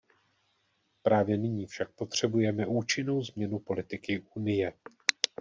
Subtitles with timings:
[1.03, 4.73] Právě nyní však potřebujeme účinnou změnu politiky Unie.